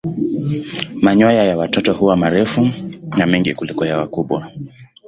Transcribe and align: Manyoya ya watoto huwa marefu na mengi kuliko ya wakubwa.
Manyoya 1.03 1.43
ya 1.43 1.57
watoto 1.57 1.93
huwa 1.93 2.17
marefu 2.17 2.67
na 3.17 3.25
mengi 3.27 3.55
kuliko 3.55 3.85
ya 3.85 3.97
wakubwa. 3.97 4.51